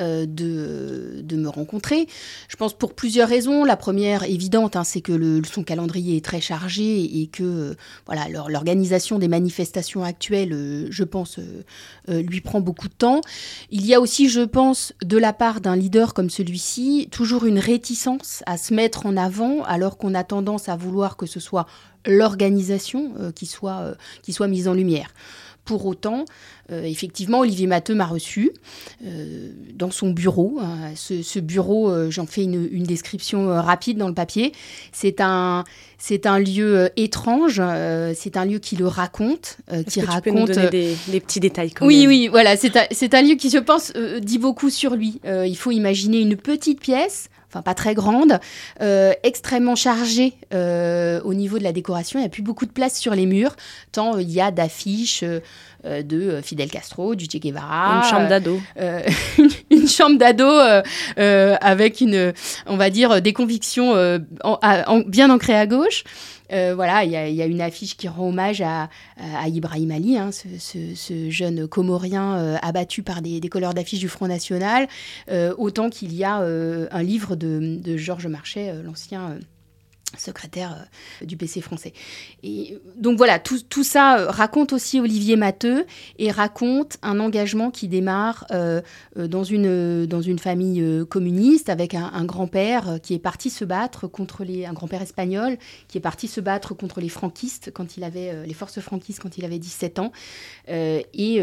Euh, 0.00 0.24
de, 0.26 1.36
me 1.36 1.48
rencontrer. 1.48 2.06
Je 2.48 2.56
pense 2.56 2.72
pour 2.74 2.94
plusieurs 2.94 3.28
raisons. 3.28 3.64
La 3.64 3.76
première, 3.76 4.22
évidente, 4.22 4.76
hein, 4.76 4.84
c'est 4.84 5.00
que 5.00 5.12
le, 5.12 5.42
son 5.44 5.64
calendrier 5.64 6.16
est 6.16 6.24
très 6.24 6.40
chargé 6.40 7.20
et 7.20 7.26
que 7.26 7.42
euh, 7.42 7.74
voilà, 8.06 8.28
l'organisation 8.48 9.18
des 9.18 9.28
manifestations 9.28 10.04
actuelles, 10.04 10.52
euh, 10.52 10.86
je 10.90 11.04
pense, 11.04 11.40
lui 12.08 12.40
prend 12.42 12.60
beaucoup 12.60 12.88
de 12.88 12.94
temps. 12.94 13.22
Il 13.70 13.84
y 13.84 13.94
a 13.94 14.00
aussi, 14.00 14.28
je 14.28 14.42
pense, 14.42 14.92
de 15.02 15.18
la 15.18 15.32
part 15.32 15.60
d'un 15.60 15.74
leader 15.74 16.14
comme 16.14 16.30
celui-ci, 16.30 17.08
toujours 17.10 17.44
une 17.44 17.58
réticence 17.58 18.42
à 18.46 18.56
se 18.58 18.74
mettre 18.74 19.06
en 19.06 19.16
avant 19.16 19.62
alors 19.64 19.96
qu'on 19.96 20.14
a 20.14 20.22
tendance 20.22 20.68
à 20.68 20.76
vouloir 20.76 21.16
que 21.16 21.26
ce 21.26 21.40
soit 21.40 21.66
l'organisation 22.06 23.14
qui, 23.34 23.50
qui 24.22 24.32
soit 24.32 24.48
mise 24.48 24.68
en 24.68 24.74
lumière. 24.74 25.12
Pour 25.64 25.86
autant, 25.86 26.24
euh, 26.72 26.84
effectivement, 26.84 27.40
Olivier 27.40 27.66
Matteux 27.66 27.94
m'a 27.94 28.06
reçu 28.06 28.50
euh, 29.04 29.50
dans 29.74 29.90
son 29.90 30.10
bureau. 30.10 30.58
Hein. 30.60 30.92
Ce, 30.96 31.38
bureau, 31.38 31.90
euh, 31.90 32.10
j'en 32.10 32.26
fais 32.26 32.42
une, 32.42 32.82
description 32.82 33.46
rapide 33.46 33.96
dans 33.96 34.08
le 34.08 34.14
papier. 34.14 34.52
C'est 34.92 35.20
un, 35.20 35.64
c'est 35.98 36.26
un 36.26 36.40
lieu 36.40 36.90
étrange. 36.96 37.62
c'est 38.14 38.36
un 38.36 38.44
lieu 38.44 38.58
qui 38.58 38.76
le 38.76 38.88
raconte, 38.88 39.58
qui 39.88 40.00
que 40.00 40.06
raconte. 40.06 40.24
Tu 40.24 40.30
peux 40.32 40.38
nous 40.38 40.46
donner 40.46 40.96
des, 41.08 41.20
petits 41.20 41.40
détails. 41.40 41.70
Quand 41.70 41.86
oui, 41.86 42.06
oui, 42.08 42.28
voilà. 42.28 42.56
C'est 42.56 42.76
un, 42.76 42.86
c'est 42.90 43.14
un 43.14 43.22
lieu 43.22 43.36
qui, 43.36 43.48
je 43.48 43.58
pense, 43.58 43.92
dit 44.20 44.38
beaucoup 44.38 44.68
sur 44.68 44.96
lui. 44.96 45.20
il 45.24 45.56
faut 45.56 45.70
imaginer 45.70 46.20
une 46.20 46.36
petite 46.36 46.80
pièce 46.80 47.28
enfin 47.52 47.62
pas 47.62 47.74
très 47.74 47.94
grande, 47.94 48.40
extrêmement 49.22 49.76
chargée 49.76 50.34
au 50.52 51.34
niveau 51.34 51.58
de 51.58 51.64
la 51.64 51.72
décoration. 51.72 52.18
Il 52.18 52.22
n'y 52.22 52.26
a 52.26 52.30
plus 52.30 52.42
beaucoup 52.42 52.66
de 52.66 52.72
place 52.72 52.98
sur 52.98 53.14
les 53.14 53.26
murs, 53.26 53.56
tant 53.92 54.18
il 54.18 54.30
y 54.30 54.40
a 54.40 54.50
d'affiches, 54.50 55.24
euh, 55.84 56.02
de 56.02 56.16
euh, 56.16 56.42
Fidel 56.42 56.70
Castro, 56.70 57.16
du 57.16 57.24
Che 57.24 57.38
Guevara. 57.40 57.96
Une 57.96 58.08
chambre 58.08 58.28
d'ado. 58.28 58.60
Euh, 59.82 59.86
une, 59.86 59.88
chambre 59.88 60.18
d'ado 60.18 60.48
avec 61.60 62.00
une, 62.00 62.32
on 62.66 62.76
va 62.76 62.90
dire, 62.90 63.20
des 63.22 63.32
convictions 63.32 63.94
bien 65.06 65.30
ancrées 65.30 65.56
à 65.56 65.66
gauche. 65.66 66.04
voilà, 66.50 67.04
il 67.04 67.10
y, 67.10 67.42
a 67.42 67.46
une 67.46 67.60
affiche 67.60 67.96
qui 67.96 68.08
rend 68.08 68.28
hommage 68.28 68.62
à, 68.62 68.88
Ibrahim 69.46 69.90
Ali, 69.90 70.18
hein, 70.18 70.30
ce, 70.32 71.30
jeune 71.30 71.66
comorien 71.66 72.56
abattu 72.62 73.02
par 73.02 73.22
des, 73.22 73.40
des 73.40 73.48
couleurs 73.48 73.74
d'affiches 73.74 74.00
du 74.00 74.08
Front 74.08 74.28
National, 74.28 74.88
autant 75.56 75.90
qu'il 75.90 76.14
y 76.14 76.24
a 76.24 76.36
un 76.36 77.02
livre 77.02 77.36
de, 77.36 77.78
de 77.82 77.96
Georges 77.96 78.28
Marchais, 78.28 78.72
l'ancien 78.84 79.38
secrétaire 80.18 80.72
euh, 80.72 81.26
du 81.26 81.36
PC 81.36 81.60
français. 81.60 81.92
Et 82.42 82.78
donc 82.96 83.16
voilà, 83.16 83.38
tout, 83.38 83.60
tout, 83.68 83.84
ça 83.84 84.18
euh, 84.18 84.30
raconte 84.30 84.72
aussi 84.72 85.00
Olivier 85.00 85.36
Matteux 85.36 85.86
et 86.18 86.30
raconte 86.30 86.98
un 87.02 87.20
engagement 87.20 87.70
qui 87.70 87.88
démarre 87.88 88.46
euh, 88.50 88.80
dans, 89.16 89.44
une, 89.44 90.06
dans 90.06 90.20
une 90.20 90.38
famille 90.38 90.82
communiste 91.08 91.68
avec 91.68 91.94
un, 91.94 92.24
grand-père 92.24 92.98
qui 93.02 93.14
est 93.14 93.18
parti 93.18 93.50
se 93.50 93.64
battre 93.64 94.06
contre 94.06 94.44
les... 94.44 94.64
un 94.64 94.72
grand-père 94.72 95.02
espagnol 95.02 95.58
qui 95.88 95.98
est 95.98 96.00
parti 96.00 96.28
se 96.28 96.40
battre 96.40 96.74
contre 96.74 97.00
les 97.00 97.08
franquistes 97.08 97.72
quand 97.74 97.96
il 97.96 98.04
avait... 98.04 98.46
les 98.46 98.54
forces 98.54 98.80
franquistes 98.80 99.20
quand 99.20 99.38
il 99.38 99.44
avait 99.44 99.58
17 99.58 99.98
ans. 99.98 100.12
et 100.68 101.40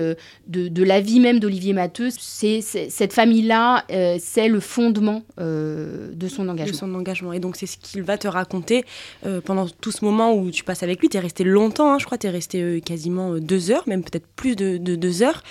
de, 0.47 0.67
de, 0.67 0.83
la 0.83 1.01
vie 1.01 1.19
même 1.19 1.39
d'Olivier 1.39 1.73
Matteux, 1.73 2.09
c'est, 2.17 2.61
cette 2.61 3.13
famille-là, 3.13 3.85
c'est 4.19 4.47
le 4.47 4.59
fondement 4.59 5.23
de 5.37 6.27
son 6.27 6.47
engagement. 6.47 6.71
De 6.71 6.77
son 6.77 6.95
engagement. 6.95 7.33
Et 7.33 7.39
donc 7.39 7.55
c'est 7.55 7.65
ce 7.65 7.77
qu'il 7.77 8.03
va 8.03 8.17
te 8.17 8.27
raconter 8.27 8.58
euh, 9.25 9.41
pendant 9.41 9.67
tout 9.67 9.91
ce 9.91 10.03
moment 10.05 10.33
où 10.33 10.51
tu 10.51 10.63
passes 10.63 10.83
avec 10.83 10.99
lui. 11.01 11.09
Tu 11.09 11.17
es 11.17 11.19
resté 11.19 11.43
longtemps, 11.43 11.93
hein, 11.93 11.99
je 11.99 12.05
crois, 12.05 12.17
tu 12.17 12.27
es 12.27 12.29
resté 12.29 12.61
euh, 12.61 12.79
quasiment 12.79 13.33
euh, 13.33 13.39
deux 13.39 13.71
heures, 13.71 13.83
même 13.87 14.03
peut-être 14.03 14.27
plus 14.35 14.55
de, 14.55 14.77
deux 14.77 15.23
heures. 15.23 15.43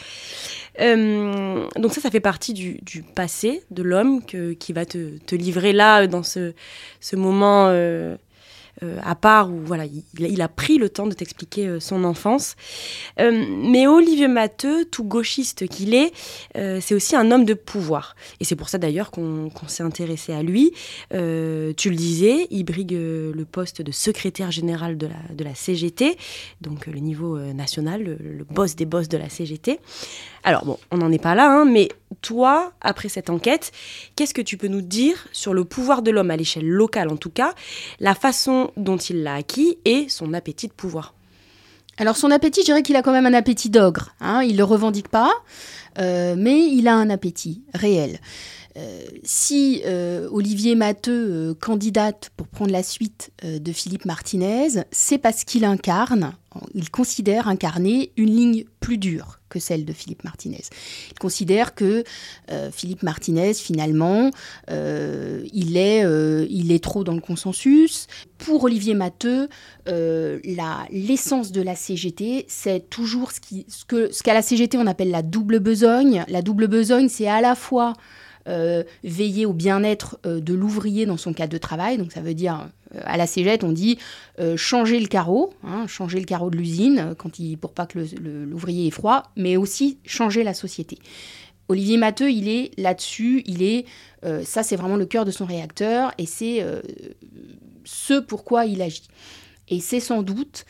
donc 0.78 1.92
ça, 1.92 2.00
ça 2.00 2.10
fait 2.10 2.20
partie 2.20 2.52
du, 2.54 3.02
passé 3.14 3.62
de 3.70 3.82
l'homme 3.82 4.22
qui 4.24 4.72
va 4.72 4.84
te, 4.86 5.34
livrer 5.34 5.72
là, 5.72 6.06
dans 6.06 6.22
ce, 6.22 6.52
ce 7.00 7.16
moment 7.16 7.68
à 9.02 9.14
part 9.14 9.50
où 9.50 9.60
voilà, 9.64 9.84
il, 10.18 10.42
a 10.42 10.48
pris 10.48 10.78
le 10.78 10.88
temps 10.88 11.06
de 11.06 11.12
t'expliquer 11.12 11.78
son 11.80 12.04
enfance. 12.04 12.56
mais 13.18 13.86
Olivier 13.86 14.28
Matteux, 14.28 14.84
tout 14.84 15.04
gauchiste 15.04 15.66
qu'il 15.68 15.94
est, 15.94 16.12
c'est 16.54 16.94
aussi 16.94 17.16
un 17.16 17.30
homme 17.30 17.44
de 17.44 17.54
pouvoir. 17.54 18.14
Et 18.40 18.44
c'est 18.44 18.56
pour 18.56 18.68
ça 18.68 18.78
d'ailleurs 18.78 19.10
qu'on 19.10 19.50
s'est 19.66 19.82
intéressé 19.82 20.32
à 20.32 20.42
lui. 20.42 20.72
tu 21.10 21.16
le 21.90 21.96
disais, 21.96 22.46
il 22.50 22.64
brigue 22.64 22.92
le 22.92 23.44
poste 23.50 23.82
de 23.82 23.92
secrétaire 23.92 24.50
général 24.50 24.96
de 24.96 25.06
la, 25.06 25.34
de 25.34 25.44
la 25.44 25.54
CGT, 25.54 26.16
donc 26.60 26.86
le 26.86 26.98
niveau 26.98 27.38
national, 27.38 28.02
le, 28.02 28.16
le 28.20 28.44
boss 28.44 28.76
des 28.76 28.86
boss 28.86 29.08
de 29.08 29.18
la 29.18 29.28
CGT. 29.28 29.80
Alors 30.44 30.64
bon, 30.64 30.78
on 30.90 30.98
n'en 30.98 31.12
est 31.12 31.22
pas 31.22 31.34
là, 31.34 31.50
hein, 31.50 31.64
mais 31.64 31.88
toi, 32.20 32.72
après 32.80 33.08
cette 33.08 33.30
enquête, 33.30 33.72
qu'est-ce 34.16 34.34
que 34.34 34.42
tu 34.42 34.56
peux 34.56 34.68
nous 34.68 34.82
dire 34.82 35.28
sur 35.32 35.54
le 35.54 35.64
pouvoir 35.64 36.02
de 36.02 36.10
l'homme 36.10 36.30
à 36.30 36.36
l'échelle 36.36 36.68
locale 36.68 37.08
en 37.08 37.16
tout 37.16 37.30
cas, 37.30 37.54
la 38.00 38.14
façon 38.14 38.70
dont 38.76 38.96
il 38.96 39.22
l'a 39.22 39.34
acquis 39.34 39.78
et 39.84 40.08
son 40.08 40.34
appétit 40.34 40.68
de 40.68 40.72
pouvoir? 40.72 41.14
Alors 41.98 42.16
son 42.16 42.30
appétit, 42.30 42.60
je 42.60 42.66
dirais 42.66 42.82
qu'il 42.82 42.96
a 42.96 43.02
quand 43.02 43.12
même 43.12 43.26
un 43.26 43.34
appétit 43.34 43.70
d'ogre. 43.70 44.14
Hein. 44.20 44.42
Il 44.42 44.52
ne 44.52 44.58
le 44.58 44.64
revendique 44.64 45.08
pas, 45.08 45.32
euh, 45.98 46.36
mais 46.38 46.66
il 46.66 46.86
a 46.86 46.94
un 46.94 47.10
appétit 47.10 47.62
réel. 47.74 48.20
Euh, 48.76 49.02
si 49.24 49.82
euh, 49.84 50.28
Olivier 50.30 50.76
Matteux 50.76 51.54
candidate 51.60 52.30
pour 52.36 52.46
prendre 52.46 52.70
la 52.70 52.84
suite 52.84 53.32
de 53.42 53.72
Philippe 53.72 54.04
Martinez, 54.04 54.84
c'est 54.92 55.18
parce 55.18 55.42
qu'il 55.42 55.64
incarne, 55.64 56.34
il 56.74 56.88
considère 56.90 57.48
incarner 57.48 58.12
une 58.16 58.30
ligne 58.30 58.64
plus 58.78 58.98
dure 58.98 59.37
que 59.48 59.58
celle 59.58 59.84
de 59.84 59.92
Philippe 59.92 60.24
Martinez. 60.24 60.62
Il 61.10 61.18
considère 61.18 61.74
que 61.74 62.04
euh, 62.50 62.70
Philippe 62.70 63.02
Martinez, 63.02 63.54
finalement, 63.54 64.30
euh, 64.70 65.42
il, 65.52 65.76
est, 65.76 66.04
euh, 66.04 66.46
il 66.50 66.72
est 66.72 66.82
trop 66.82 67.04
dans 67.04 67.14
le 67.14 67.20
consensus. 67.20 68.06
Pour 68.38 68.64
Olivier 68.64 68.94
Matteux, 68.94 69.48
l'essence 69.86 71.50
de 71.50 71.62
la 71.62 71.74
CGT, 71.74 72.44
c'est 72.48 72.88
toujours 72.88 73.32
ce 73.32 73.40
qu'à 73.40 73.56
ce 73.68 74.12
ce 74.12 74.22
qu'à 74.22 74.34
la 74.34 74.42
CGT 74.42 74.76
on 74.78 74.86
appelle 74.86 75.10
la 75.10 75.22
double 75.22 75.58
besogne. 75.58 76.24
La 76.28 76.42
double 76.42 76.68
besogne, 76.68 77.08
c'est 77.08 77.28
à 77.28 77.40
la 77.40 77.54
fois 77.54 77.94
veiller 79.04 79.46
au 79.46 79.52
bien-être 79.52 80.18
de 80.24 80.54
l'ouvrier 80.54 81.06
dans 81.06 81.16
son 81.16 81.32
cadre 81.32 81.52
de 81.52 81.58
travail, 81.58 81.98
donc 81.98 82.12
ça 82.12 82.20
veut 82.20 82.34
dire 82.34 82.68
à 83.04 83.16
la 83.16 83.26
cégette, 83.26 83.64
on 83.64 83.72
dit 83.72 83.98
euh, 84.38 84.56
changer 84.56 85.00
le 85.00 85.06
carreau, 85.06 85.52
hein, 85.64 85.86
changer 85.86 86.18
le 86.18 86.24
carreau 86.24 86.50
de 86.50 86.56
l'usine 86.56 86.98
euh, 86.98 87.14
quand 87.14 87.38
il, 87.38 87.56
pour 87.56 87.72
pas 87.72 87.86
que 87.86 87.98
l'ouvrier 88.20 88.88
ait 88.88 88.92
froid, 88.92 89.30
mais 89.36 89.56
aussi 89.56 89.98
changer 90.04 90.42
la 90.42 90.54
société. 90.54 90.98
Olivier 91.68 91.98
Matteux, 91.98 92.30
il 92.30 92.48
est 92.48 92.70
là-dessus, 92.78 93.42
il 93.46 93.62
est, 93.62 93.84
euh, 94.24 94.42
ça 94.42 94.62
c'est 94.62 94.76
vraiment 94.76 94.96
le 94.96 95.04
cœur 95.04 95.26
de 95.26 95.30
son 95.30 95.44
réacteur 95.44 96.12
et 96.16 96.24
c'est 96.24 96.64
ce 97.84 98.20
pourquoi 98.20 98.64
il 98.64 98.80
agit. 98.80 99.08
Et 99.70 99.80
c'est 99.80 100.00
sans 100.00 100.22
doute 100.22 100.64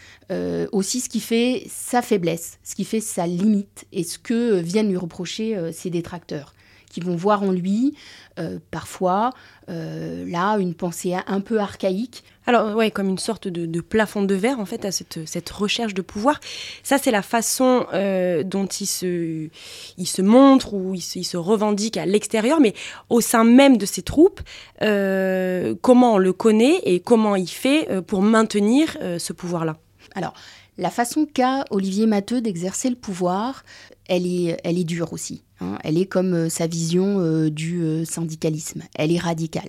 aussi 0.73 0.99
ce 0.99 1.09
qui 1.09 1.21
fait 1.21 1.65
sa 1.69 2.03
faiblesse, 2.03 2.59
ce 2.65 2.75
qui 2.75 2.85
fait 2.85 3.01
sa 3.01 3.29
limite 3.29 3.87
et 3.93 4.03
ce 4.03 4.19
que 4.19 4.59
viennent 4.59 4.89
lui 4.89 4.97
reprocher 4.97 5.57
ses 5.73 5.89
détracteurs 5.89 6.53
qui 6.99 7.05
vont 7.05 7.17
voir 7.17 7.43
en 7.43 7.53
lui 7.53 7.95
euh, 8.39 8.59
parfois 8.71 9.31
euh, 9.69 10.25
là 10.29 10.57
une 10.59 10.75
pensée 10.75 11.15
un 11.27 11.41
peu 11.41 11.61
archaïque. 11.61 12.25
Alors 12.47 12.75
ouais, 12.77 12.91
comme 12.91 13.09
une 13.09 13.19
sorte 13.19 13.47
de, 13.47 13.81
plafond 13.81 14.23
de 14.23 14.35
verre 14.35 14.59
en 14.59 14.65
fait 14.65 14.85
à 14.85 14.91
cette, 14.91 15.27
cette 15.27 15.51
recherche 15.51 15.95
de 15.95 16.03
pouvoir. 16.03 16.41
Ça 16.83 16.99
c'est 16.99 17.11
la 17.11 17.23
façon 17.23 17.87
euh, 17.93 18.43
dont 18.43 18.67
il 18.67 18.87
se, 18.87 19.49
il 19.97 20.07
se 20.07 20.23
montre 20.23 20.75
ou 20.75 20.95
il 20.95 21.03
se, 21.03 21.37
revendique 21.37 21.97
à 21.97 22.07
l'extérieur, 22.07 22.61
mais 22.61 22.75
au 23.11 23.21
sein 23.21 23.45
même 23.45 23.77
de 23.77 23.87
ses 23.87 24.03
troupes, 24.03 24.41
comment 24.81 26.15
on 26.15 26.19
le 26.19 26.33
connaît 26.33 26.81
et 26.85 27.01
comment 27.01 27.37
il 27.37 27.49
fait 27.49 28.03
pour 28.07 28.23
maintenir 28.23 28.97
ce 29.19 29.33
pouvoir-là? 29.33 29.77
Alors 30.15 30.35
la 30.79 30.91
façon 30.91 31.27
qu'a 31.27 31.65
Olivier 31.71 32.07
Matteux 32.07 32.41
d'exercer 32.41 32.89
le 32.89 32.97
pouvoir, 32.97 33.65
elle 34.09 34.27
est, 34.27 34.85
dure 34.85 35.13
aussi. 35.13 35.43
Hein. 35.61 35.77
Elle 35.83 35.99
est 35.99 36.07
comme 36.07 36.35
euh, 36.35 36.49
sa 36.49 36.67
vision 36.67 37.19
euh, 37.19 37.51
du 37.51 37.83
euh, 37.83 38.05
syndicalisme. 38.05 38.83
Elle 38.95 39.13
est 39.13 39.19
radicale. 39.19 39.69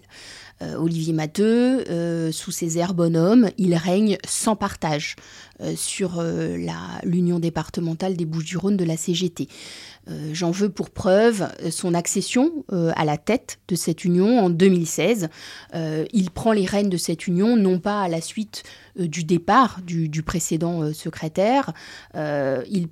Olivier 0.78 1.13
Matteux, 1.13 1.86
sous 2.34 2.51
ses 2.51 2.78
airs 2.78 2.94
bonhommes, 2.94 3.50
il 3.58 3.75
règne 3.75 4.18
sans 4.28 4.58
partage 4.58 5.16
sur 5.75 6.24
l'union 7.04 7.39
départementale 7.39 8.16
des 8.16 8.25
Bouches-du-Rhône 8.25 8.78
de 8.78 8.86
la 8.86 8.98
CGT. 8.98 9.48
Euh, 10.10 10.30
j'en 10.34 10.51
veux 10.51 10.70
pour 10.70 10.89
preuve 10.89 11.50
euh, 11.62 11.72
son 11.72 11.94
accession 11.94 12.51
euh, 12.72 12.92
à 12.96 13.06
la 13.06 13.18
tête 13.18 13.60
de 13.68 13.75
cette 13.75 14.06
union 14.06 14.39
en 14.39 14.50
2016. 14.50 15.30
il 16.13 16.32
prend 16.32 16.51
les 16.51 16.66
rênes 16.66 16.89
de 16.89 16.98
cette 16.98 17.28
union 17.28 17.56
non 17.56 17.80
pas 17.80 18.01
à 18.01 18.08
la 18.08 18.22
suite 18.22 18.63
du 18.98 19.24
départ 19.24 19.80
du, 19.86 20.24
précédent 20.24 20.94
secrétaire. 20.94 21.74
il, 22.16 22.89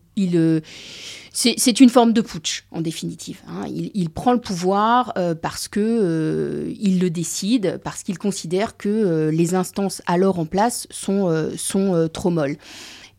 c'est 1.33 1.79
une 1.79 1.89
forme 1.89 2.13
de 2.13 2.21
putsch, 2.21 2.65
en 2.71 2.81
définitive. 2.81 3.41
Hein. 3.47 3.65
Il, 3.67 4.09
prend 4.09 4.33
le 4.33 4.39
pouvoir 4.39 5.13
parce 5.41 5.67
que 5.67 6.71
il 6.79 6.99
le 6.99 7.09
décide, 7.09 7.79
parce 7.83 8.03
qu'il 8.03 8.17
considère 8.17 8.77
que 8.77 9.29
les 9.33 9.55
instances 9.55 10.01
alors 10.05 10.39
en 10.39 10.45
place 10.45 10.87
sont, 10.91 11.51
sont 11.57 12.09
trop 12.13 12.29
molles. 12.29 12.56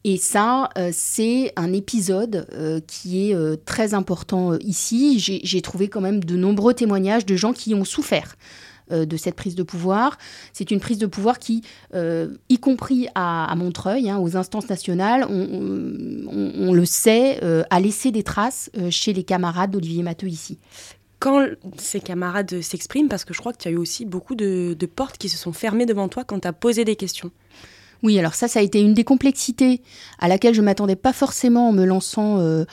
Et 0.04 0.16
ça, 0.16 0.70
euh, 0.78 0.90
c'est 0.92 1.52
un 1.56 1.72
épisode 1.72 2.46
euh, 2.52 2.80
qui 2.86 3.28
est 3.28 3.34
euh, 3.34 3.56
très 3.56 3.94
important 3.94 4.56
ici. 4.60 5.18
J'ai 5.18 5.60
trouvé 5.60 5.88
quand 5.88 6.00
même 6.00 6.22
de 6.22 6.36
nombreux 6.36 6.72
témoignages 6.72 7.26
de 7.26 7.36
gens 7.36 7.52
qui 7.52 7.74
ont 7.74 7.84
souffert 7.84 8.36
de 8.90 9.18
cette 9.18 9.34
prise 9.34 9.54
de 9.54 9.62
pouvoir. 9.62 10.16
C'est 10.54 10.70
une 10.70 10.80
prise 10.80 10.96
de 10.96 11.04
pouvoir 11.04 11.38
qui, 11.38 11.62
y 11.92 12.58
compris 12.58 13.06
à, 13.14 13.54
Montreuil, 13.54 14.08
hein, 14.08 14.16
aux 14.16 14.34
instances 14.34 14.70
nationales, 14.70 15.26
on, 15.28 16.72
le 16.72 16.84
sait, 16.86 17.38
a 17.68 17.80
laissé 17.80 18.12
des 18.12 18.22
traces 18.22 18.70
chez 18.88 19.12
les 19.12 19.24
camarades 19.24 19.72
d'Olivier 19.72 20.02
Matteux 20.02 20.28
ici 20.28 20.56
quand 21.18 21.48
ces 21.76 22.00
camarades 22.00 22.62
s'expriment, 22.62 23.08
parce 23.08 23.26
que 23.26 23.34
je 23.34 23.40
crois 23.40 23.52
que 23.52 23.58
tu 23.58 23.68
as 23.68 23.72
eu 23.72 23.76
aussi 23.76 24.06
beaucoup 24.06 24.36
de, 24.36 24.74
de 24.78 24.86
portes 24.86 25.18
qui 25.18 25.28
se 25.28 25.36
sont 25.36 25.52
fermées 25.52 25.84
devant 25.84 26.08
toi 26.08 26.24
quand 26.24 26.38
tu 26.40 26.48
as 26.48 26.52
posé 26.54 26.86
des 26.86 26.96
questions. 26.96 27.32
Oui, 28.02 28.18
alors 28.18 28.34
ça, 28.34 28.46
ça 28.46 28.60
a 28.60 28.62
été 28.62 28.80
une 28.80 28.94
des 28.94 29.04
complexités 29.04 29.82
à 30.18 30.28
laquelle 30.28 30.54
je 30.54 30.62
m'attendais 30.62 30.96
pas 30.96 31.12
forcément 31.12 31.68
en 31.68 31.72
me 31.72 31.84
lançant 31.84 32.38
euh, 32.38 32.64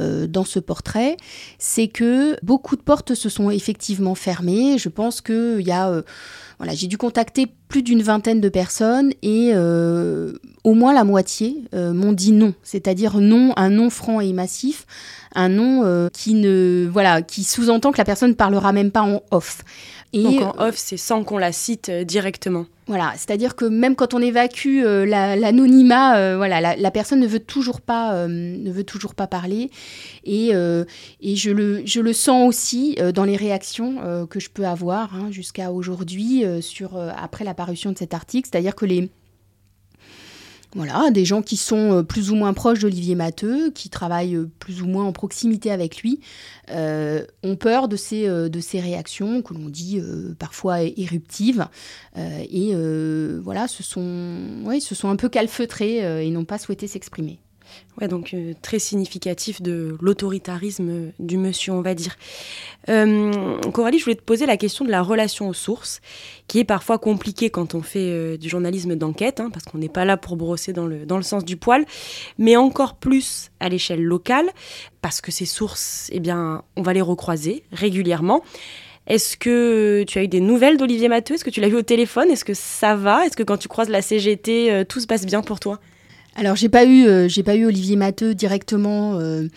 euh, 0.00 0.26
dans 0.26 0.44
ce 0.44 0.58
portrait. 0.58 1.16
C'est 1.58 1.88
que 1.88 2.36
beaucoup 2.42 2.76
de 2.76 2.82
portes 2.82 3.14
se 3.14 3.28
sont 3.28 3.50
effectivement 3.50 4.14
fermées. 4.14 4.78
Je 4.78 4.88
pense 4.88 5.20
qu'il 5.20 5.60
y 5.60 5.72
a... 5.72 5.90
Euh, 5.90 6.02
voilà, 6.58 6.74
j'ai 6.74 6.88
dû 6.88 6.98
contacter 6.98 7.46
plus 7.68 7.82
d'une 7.82 8.02
vingtaine 8.02 8.40
de 8.40 8.48
personnes 8.50 9.12
et 9.22 9.52
au 10.64 10.74
moins 10.74 10.92
la 10.92 11.04
moitié 11.04 11.64
m'ont 11.72 12.12
dit 12.12 12.32
non, 12.32 12.54
c'est-à-dire 12.62 13.18
non, 13.18 13.52
un 13.56 13.70
non 13.70 13.90
franc 13.90 14.20
et 14.20 14.32
massif, 14.32 14.86
un 15.34 15.48
non 15.48 16.08
qui 16.12 16.34
ne 16.34 16.88
voilà, 16.92 17.22
qui 17.22 17.44
sous-entend 17.44 17.92
que 17.92 17.98
la 17.98 18.04
personne 18.04 18.30
ne 18.30 18.34
parlera 18.34 18.72
même 18.72 18.90
pas 18.90 19.02
en 19.02 19.22
off. 19.30 19.62
Donc 20.12 20.42
en 20.42 20.54
off, 20.58 20.76
c'est 20.76 20.96
sans 20.96 21.22
qu'on 21.22 21.38
la 21.38 21.52
cite 21.52 21.88
euh, 21.88 22.04
directement. 22.04 22.66
Voilà, 22.86 23.12
c'est-à-dire 23.16 23.54
que 23.54 23.64
même 23.64 23.94
quand 23.94 24.14
on 24.14 24.20
évacue 24.20 24.82
euh, 24.84 25.06
l'anonymat, 25.06 26.16
euh, 26.16 26.36
voilà, 26.36 26.74
la, 26.74 26.90
personne 26.90 27.20
ne 27.20 27.26
veut 27.28 27.38
toujours 27.38 27.80
pas, 27.80 28.26
ne 28.26 28.72
veut 28.72 28.82
toujours 28.82 29.14
pas 29.14 29.28
parler. 29.28 29.70
Et, 30.24 30.48
et 30.48 31.36
je, 31.36 31.50
le, 31.52 31.82
je 31.84 32.00
le 32.00 32.12
sens 32.12 32.48
aussi 32.48 32.98
dans 33.14 33.24
les 33.24 33.36
réactions 33.36 34.26
que 34.28 34.40
je 34.40 34.50
peux 34.50 34.66
avoir 34.66 35.14
hein, 35.14 35.30
jusqu'à 35.30 35.70
aujourd'hui 35.70 36.44
sur 36.60 36.98
après 36.98 37.44
la 37.44 37.54
parution 37.54 37.92
de 37.92 37.98
cet 37.98 38.12
article, 38.12 38.48
c'est-à-dire 38.50 38.74
que 38.74 38.86
les 38.86 39.08
voilà, 40.76 41.10
des 41.10 41.24
gens 41.24 41.42
qui 41.42 41.56
sont 41.56 41.98
euh, 41.98 42.02
plus 42.02 42.30
ou 42.30 42.36
moins 42.36 42.52
proches 42.52 42.78
d'Olivier 42.78 43.16
Matteux, 43.16 43.70
qui 43.72 43.88
travaillent 43.88 44.36
euh, 44.36 44.48
plus 44.60 44.82
ou 44.82 44.86
moins 44.86 45.04
en 45.04 45.12
proximité 45.12 45.72
avec 45.72 46.02
lui, 46.02 46.20
euh, 46.70 47.24
ont 47.42 47.56
peur 47.56 47.88
de 47.88 47.96
ces, 47.96 48.28
réactions 48.74 49.42
que 49.42 49.52
l'on 49.52 49.68
dit 49.68 50.00
parfois 50.38 50.82
éruptives. 50.82 51.66
et 52.16 52.74
voilà, 53.42 53.66
se 53.66 53.82
se 53.82 54.94
sont 54.94 55.08
un 55.08 55.16
peu 55.16 55.28
calfeutrés 55.28 56.26
et 56.26 56.30
n'ont 56.30 56.44
pas 56.44 56.58
souhaité 56.58 56.86
s'exprimer. 56.86 57.40
Ouais, 58.00 58.08
donc 58.08 58.32
euh, 58.32 58.54
très 58.62 58.78
significatif 58.78 59.60
de 59.60 59.96
l'autoritarisme 60.00 61.12
du 61.18 61.36
monsieur, 61.36 61.72
on 61.72 61.82
va 61.82 61.94
dire. 61.94 62.16
Euh, 62.88 63.60
Coralie, 63.72 63.98
je 63.98 64.04
voulais 64.04 64.16
te 64.16 64.22
poser 64.22 64.46
la 64.46 64.56
question 64.56 64.84
de 64.84 64.90
la 64.90 65.02
relation 65.02 65.48
aux 65.48 65.54
sources, 65.54 66.00
qui 66.46 66.60
est 66.60 66.64
parfois 66.64 66.98
compliquée 66.98 67.50
quand 67.50 67.74
on 67.74 67.82
fait 67.82 67.98
euh, 67.98 68.36
du 68.38 68.48
journalisme 68.48 68.96
d'enquête, 68.96 69.40
hein, 69.40 69.50
parce 69.52 69.64
qu'on 69.66 69.78
n'est 69.78 69.90
pas 69.90 70.04
là 70.04 70.16
pour 70.16 70.36
brosser 70.36 70.72
dans 70.72 70.86
le, 70.86 71.04
dans 71.04 71.16
le 71.16 71.22
sens 71.22 71.44
du 71.44 71.56
poil, 71.56 71.84
mais 72.38 72.56
encore 72.56 72.94
plus 72.94 73.50
à 73.60 73.68
l'échelle 73.68 74.02
locale, 74.02 74.48
parce 75.02 75.20
que 75.20 75.30
ces 75.30 75.46
sources, 75.46 76.08
eh 76.12 76.20
bien, 76.20 76.62
on 76.76 76.82
va 76.82 76.94
les 76.94 77.02
recroiser 77.02 77.64
régulièrement. 77.72 78.42
Est-ce 79.06 79.36
que 79.36 80.04
tu 80.06 80.18
as 80.18 80.22
eu 80.22 80.28
des 80.28 80.40
nouvelles 80.40 80.76
d'Olivier 80.76 81.08
Matteux 81.08 81.34
Est-ce 81.34 81.44
que 81.44 81.50
tu 81.50 81.60
l'as 81.60 81.68
vu 81.68 81.76
au 81.76 81.82
téléphone? 81.82 82.30
Est-ce 82.30 82.44
que 82.44 82.54
ça 82.54 82.94
va? 82.94 83.26
Est-ce 83.26 83.36
que 83.36 83.42
quand 83.42 83.56
tu 83.56 83.66
croises 83.66 83.88
la 83.88 84.02
CGT, 84.02 84.84
tout 84.88 85.00
se 85.00 85.06
passe 85.06 85.26
bien 85.26 85.42
pour 85.42 85.58
toi? 85.58 85.80
Alors 86.36 86.56
j'ai 86.56 86.68
pas 86.68 86.84
eu 86.84 87.06
euh, 87.06 87.28
j'ai 87.28 87.42
pas 87.42 87.56
eu 87.56 87.66
Olivier 87.66 87.96
Matteux 87.96 88.34
directement 88.34 89.18
euh, 89.18 89.48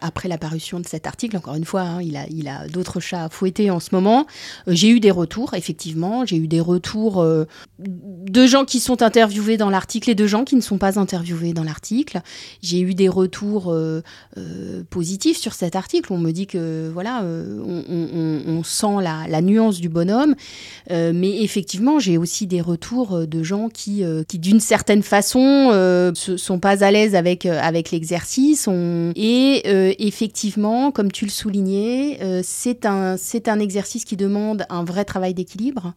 après 0.00 0.28
l'apparition 0.28 0.80
de 0.80 0.86
cet 0.86 1.06
article. 1.06 1.36
Encore 1.36 1.54
une 1.54 1.64
fois, 1.64 1.82
hein, 1.82 2.02
il 2.02 2.48
a, 2.48 2.68
d'autres 2.68 3.00
chats 3.00 3.24
à 3.24 3.28
fouetter 3.28 3.70
en 3.70 3.80
ce 3.80 3.88
moment. 3.92 4.26
j'ai 4.66 4.88
eu 4.88 5.00
des 5.00 5.10
retours, 5.10 5.54
effectivement. 5.54 6.26
J'ai 6.26 6.36
eu 6.36 6.46
des 6.46 6.60
retours 6.60 7.24
de 7.78 8.46
gens 8.46 8.64
qui 8.64 8.80
sont 8.80 9.02
interviewés 9.02 9.56
dans 9.56 9.70
l'article 9.70 10.10
et 10.10 10.14
de 10.14 10.26
gens 10.26 10.44
qui 10.44 10.56
ne 10.56 10.60
sont 10.60 10.78
pas 10.78 10.98
interviewés 10.98 11.54
dans 11.54 11.64
l'article. 11.64 12.20
J'ai 12.62 12.80
eu 12.80 12.94
des 12.94 13.08
retours 13.08 13.74
positifs 14.90 15.38
sur 15.38 15.54
cet 15.54 15.74
article. 15.74 16.12
On 16.12 16.18
me 16.18 16.32
dit 16.32 16.46
que 16.46 16.90
voilà, 16.92 17.22
on, 17.24 18.62
sent 18.62 19.02
la, 19.02 19.40
nuance 19.40 19.80
du 19.80 19.88
bonhomme. 19.88 20.34
mais 20.90 21.42
effectivement, 21.42 21.98
j'ai 21.98 22.18
aussi 22.18 22.46
des 22.46 22.60
retours 22.60 23.26
de 23.26 23.42
gens 23.42 23.68
qui, 23.70 24.04
d'une 24.34 24.60
certaine 24.60 25.02
façon, 25.02 25.70
ne 25.72 26.12
sont 26.14 26.58
pas 26.58 26.84
à 26.84 26.90
l'aise 26.90 27.14
avec, 27.14 27.46
avec 27.46 27.90
l'exercice. 27.90 28.68
Et 29.14 29.45
effectivement, 29.98 30.90
comme 30.90 31.10
tu 31.10 31.24
le 31.24 31.30
soulignais, 31.30 32.18
c'est 32.42 32.86
un, 32.86 33.16
un 33.16 33.60
exercice 33.60 34.04
qui 34.04 34.16
demande 34.16 34.64
un 34.70 34.84
vrai 34.84 35.04
travail 35.04 35.34
d'équilibre. 35.34 35.94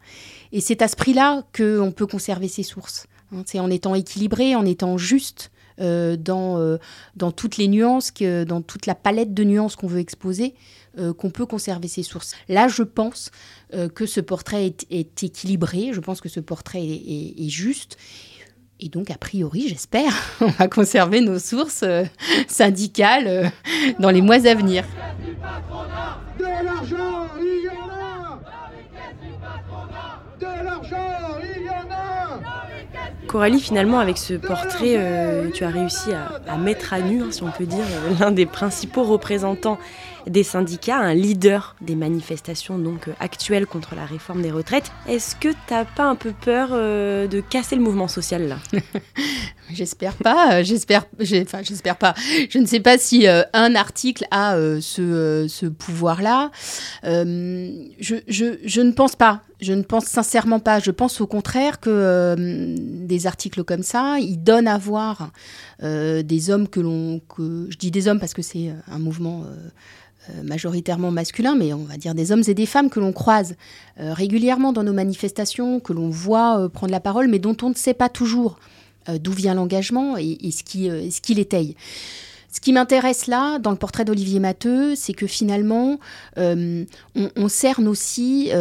Et 0.51 0.61
c'est 0.61 0.81
à 0.81 0.87
ce 0.87 0.95
prix-là 0.95 1.43
qu'on 1.55 1.91
peut 1.95 2.07
conserver 2.07 2.47
ses 2.47 2.63
sources. 2.63 3.07
Hein. 3.31 3.43
c'est 3.45 3.59
en 3.59 3.69
étant 3.69 3.93
équilibré, 3.95 4.55
en 4.55 4.65
étant 4.65 4.97
juste. 4.97 5.51
dans, 5.79 6.77
dans 7.15 7.31
toutes 7.31 7.57
les 7.57 7.67
nuances, 7.67 8.11
dans 8.47 8.61
toute 8.61 8.85
la 8.85 8.95
palette 8.95 9.33
de 9.33 9.43
nuances 9.43 9.75
qu'on 9.75 9.87
veut 9.87 9.99
exposer, 10.01 10.53
qu'on 11.17 11.29
peut 11.29 11.45
conserver 11.45 11.87
ses 11.87 12.03
sources. 12.03 12.35
Là, 12.49 12.67
je 12.67 12.83
pense 12.83 13.31
que 13.95 14.05
ce 14.05 14.19
portrait 14.19 14.73
est, 14.89 15.23
équilibré, 15.23 15.91
je 15.93 16.01
pense 16.01 16.19
que 16.19 16.29
ce 16.29 16.41
portrait 16.41 16.83
est 16.83 17.49
juste. 17.49 17.97
Et 18.81 18.87
donc, 18.87 19.11
a 19.11 19.17
priori, 19.17 19.67
j'espère, 19.67 20.13
on 20.41 20.47
va 20.47 20.69
conserver 20.69 21.19
nos 21.19 21.37
sources 21.37 21.83
euh, 21.83 22.05
syndicales 22.47 23.27
euh, 23.27 23.45
dans 23.99 24.09
les 24.09 24.21
mois 24.21 24.47
à 24.47 24.55
venir. 24.55 24.85
Coralie, 33.27 33.59
finalement, 33.59 33.99
avec 33.99 34.17
ce 34.17 34.33
portrait, 34.33 34.95
euh, 34.97 35.51
tu 35.51 35.63
as 35.63 35.69
réussi 35.69 36.09
à, 36.47 36.57
mettre 36.57 36.93
à 36.93 37.01
nu, 37.01 37.21
hein, 37.21 37.27
si 37.31 37.43
on 37.43 37.51
peut 37.51 37.65
dire, 37.65 37.85
l'un 38.19 38.31
des 38.31 38.45
principaux 38.45 39.03
représentants 39.03 39.77
des 40.29 40.43
syndicats, 40.43 40.97
un 40.97 41.13
leader 41.13 41.75
des 41.81 41.95
manifestations 41.95 42.77
donc 42.77 43.07
euh, 43.07 43.13
actuelles 43.19 43.65
contre 43.65 43.95
la 43.95 44.05
réforme 44.05 44.41
des 44.41 44.51
retraites. 44.51 44.91
Est-ce 45.07 45.35
que 45.35 45.49
tu 45.49 45.57
n'as 45.71 45.85
pas 45.85 46.05
un 46.05 46.15
peu 46.15 46.31
peur 46.31 46.69
euh, 46.71 47.27
de 47.27 47.41
casser 47.41 47.75
le 47.75 47.81
mouvement 47.81 48.07
social 48.07 48.47
là? 48.47 48.57
J'espère 49.73 50.15
pas, 50.15 50.53
euh, 50.53 50.63
j'espère, 50.63 51.05
enfin 51.43 51.61
j'espère 51.61 51.95
pas. 51.95 52.15
Je 52.49 52.57
ne 52.57 52.65
sais 52.65 52.79
pas 52.79 52.97
si 52.97 53.27
un 53.27 53.75
article 53.75 54.25
a 54.31 54.55
ce, 54.81 55.45
ce 55.47 55.67
pouvoir-là. 55.67 56.49
Je, 57.03 58.15
je, 58.27 58.45
je, 58.65 58.81
ne 58.81 58.91
pense 58.91 59.15
pas. 59.15 59.41
Je 59.61 59.73
ne 59.73 59.83
pense 59.83 60.05
sincèrement 60.05 60.59
pas. 60.59 60.79
Je 60.79 60.89
pense 60.89 61.21
au 61.21 61.27
contraire 61.27 61.79
que 61.79 62.35
des 62.79 63.27
articles 63.27 63.63
comme 63.63 63.83
ça, 63.83 64.17
ils 64.19 64.41
donnent 64.41 64.67
à 64.67 64.79
voir 64.79 65.29
des 65.83 66.49
hommes 66.49 66.67
que 66.67 66.79
l'on, 66.79 67.21
je 67.37 67.77
dis 67.77 67.91
des 67.91 68.07
hommes 68.07 68.19
parce 68.19 68.33
que 68.33 68.41
c'est 68.41 68.73
un 68.87 68.97
mouvement 68.97 69.43
majoritairement 70.43 71.11
masculins, 71.11 71.55
mais 71.55 71.73
on 71.73 71.83
va 71.83 71.97
dire 71.97 72.15
des 72.15 72.31
hommes 72.31 72.43
et 72.47 72.53
des 72.53 72.65
femmes 72.65 72.89
que 72.89 72.99
l'on 72.99 73.13
croise 73.13 73.55
euh, 73.99 74.13
régulièrement 74.13 74.73
dans 74.73 74.83
nos 74.83 74.93
manifestations, 74.93 75.79
que 75.79 75.93
l'on 75.93 76.09
voit 76.09 76.59
euh, 76.59 76.69
prendre 76.69 76.91
la 76.91 76.99
parole, 76.99 77.27
mais 77.27 77.39
dont 77.39 77.57
on 77.61 77.69
ne 77.69 77.75
sait 77.75 77.93
pas 77.93 78.09
toujours 78.09 78.59
d'où 79.07 79.31
vient 79.31 79.55
l'engagement 79.55 80.17
et, 80.17 80.37
ce 80.51 80.61
qui, 80.61 80.87
ce 80.87 81.19
qui 81.19 81.33
l'étaye. 81.33 81.75
Ce 82.51 82.59
qui 82.59 82.73
m'intéresse 82.73 83.25
là, 83.25 83.57
dans 83.57 83.71
le 83.71 83.77
portrait 83.77 84.05
d'Olivier 84.05 84.39
Matteux, 84.39 84.93
c'est 84.93 85.13
que 85.13 85.25
finalement, 85.25 85.99
on, 86.37 87.47
cerne 87.47 87.87
aussi, 87.87 88.51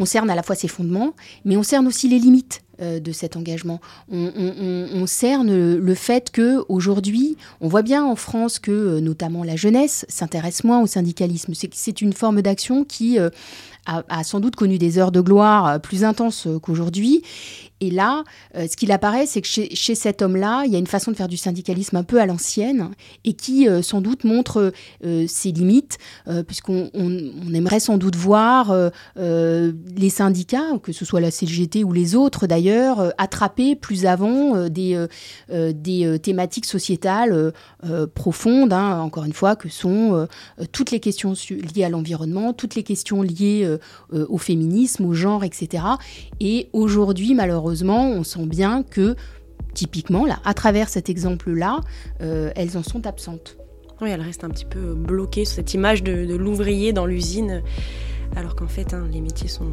on 0.00 0.04
cerne 0.06 0.30
à 0.30 0.34
la 0.34 0.42
fois 0.42 0.56
ses 0.56 0.68
fondements, 0.68 1.14
mais 1.44 1.56
on 1.56 1.62
cerne 1.62 1.86
aussi 1.86 2.08
les 2.08 2.18
limites 2.18 2.62
euh, 2.82 2.98
de 2.98 3.12
cet 3.12 3.36
engagement. 3.36 3.78
On, 4.10 5.06
cerne 5.06 5.76
le 5.76 5.94
fait 5.94 6.30
que 6.30 6.64
aujourd'hui, 6.68 7.36
on 7.60 7.68
voit 7.68 7.82
bien 7.82 8.04
en 8.04 8.16
France 8.16 8.58
que 8.58 8.70
euh, 8.70 9.00
notamment 9.00 9.44
la 9.44 9.56
jeunesse 9.56 10.06
s'intéresse 10.08 10.64
moins 10.64 10.80
au 10.80 10.86
syndicalisme. 10.86 11.52
C'est 11.72 12.00
une 12.00 12.12
forme 12.14 12.40
d'action 12.40 12.84
qui 12.84 13.18
euh, 13.18 13.28
a, 13.84 14.24
sans 14.24 14.40
doute 14.40 14.56
connu 14.56 14.78
des 14.78 14.98
heures 14.98 15.12
de 15.12 15.20
gloire 15.20 15.80
plus 15.80 16.04
intenses 16.04 16.48
qu'aujourd'hui 16.62 17.22
et 17.82 17.90
là, 17.90 18.24
ce 18.54 18.76
qu'il 18.76 18.92
apparaît, 18.92 19.24
c'est 19.24 19.40
que 19.40 19.48
chez, 19.48 19.94
cet 19.94 20.20
homme-là, 20.20 20.64
il 20.66 20.72
y 20.72 20.76
a 20.76 20.78
une 20.78 20.86
façon 20.86 21.12
de 21.12 21.16
faire 21.16 21.28
du 21.28 21.38
syndicalisme 21.38 21.96
un 21.96 22.02
peu 22.02 22.20
à 22.20 22.26
l'ancienne 22.26 22.90
et 23.24 23.32
qui 23.32 23.66
sans 23.80 24.02
doute 24.02 24.24
montre 24.24 24.70
ses 25.02 25.50
limites, 25.50 25.96
puisqu'on 26.46 26.90
aimerait 27.54 27.80
sans 27.80 27.96
doute 27.96 28.16
voir 28.16 28.70
les 29.96 30.10
syndicats, 30.10 30.78
que 30.82 30.92
ce 30.92 31.04
soit 31.04 31.20
la 31.20 31.30
CGT 31.30 31.84
ou 31.84 31.92
les 31.92 32.14
autres 32.14 32.46
d'ailleurs, 32.46 33.12
attraper 33.18 33.76
plus 33.76 34.06
avant 34.06 34.68
des, 34.68 35.06
des 35.50 36.18
thématiques 36.20 36.66
sociétales 36.66 37.52
profondes, 38.14 38.72
hein, 38.72 39.00
encore 39.00 39.24
une 39.24 39.32
fois, 39.32 39.56
que 39.56 39.68
sont 39.68 40.26
toutes 40.72 40.90
les 40.90 41.00
questions 41.00 41.34
liées 41.74 41.84
à 41.84 41.88
l'environnement, 41.88 42.52
toutes 42.52 42.74
les 42.74 42.82
questions 42.82 43.22
liées 43.22 43.76
au 44.12 44.38
féminisme, 44.38 45.04
au 45.06 45.14
genre, 45.14 45.44
etc. 45.44 45.84
Et 46.40 46.68
aujourd'hui, 46.72 47.34
malheureusement, 47.34 48.10
on 48.10 48.24
sent 48.24 48.46
bien 48.46 48.82
que, 48.82 49.16
typiquement, 49.74 50.26
là, 50.26 50.40
à 50.44 50.54
travers 50.54 50.88
cet 50.88 51.08
exemple-là, 51.08 51.80
euh, 52.22 52.50
elles 52.56 52.76
en 52.76 52.82
sont 52.82 53.06
absentes. 53.06 53.56
Oui, 54.00 54.10
elles 54.10 54.20
restent 54.20 54.44
un 54.44 54.50
petit 54.50 54.64
peu 54.64 54.94
bloquées 54.94 55.44
sur 55.44 55.56
cette 55.56 55.74
image 55.74 56.02
de 56.02 56.34
l'ouvrier 56.34 56.92
dans 56.92 57.04
l'usine 57.04 57.62
alors 58.36 58.54
qu'en 58.54 58.68
fait, 58.68 58.94
hein, 58.94 59.06
les 59.12 59.20
métiers 59.20 59.48
sont 59.48 59.66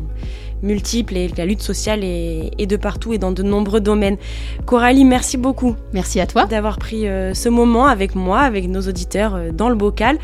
multiples 0.63 1.15
et 1.15 1.27
la 1.37 1.45
lutte 1.45 1.61
sociale 1.61 2.03
est, 2.03 2.65
de 2.67 2.75
partout 2.75 3.13
et 3.13 3.17
dans 3.17 3.31
de 3.31 3.43
nombreux 3.43 3.79
domaines. 3.79 4.17
Coralie, 4.65 5.05
merci 5.05 5.37
beaucoup. 5.37 5.75
Merci 5.93 6.19
à 6.19 6.27
toi. 6.27 6.45
D'avoir 6.45 6.79
pris 6.79 7.07
euh, 7.07 7.33
ce 7.33 7.49
moment 7.49 7.85
avec 7.87 8.15
moi, 8.15 8.39
avec 8.39 8.67
nos 8.67 8.81
auditeurs 8.81 9.35
euh, 9.35 9.51
dans 9.51 9.69
le 9.69 9.75
bocal. 9.75 10.17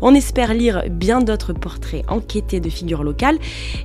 On 0.00 0.14
espère 0.14 0.54
lire 0.54 0.84
bien 0.90 1.20
d'autres 1.20 1.52
portraits 1.52 2.04
enquêtés 2.08 2.60
de 2.60 2.70
figures 2.70 3.02
locales. 3.02 3.38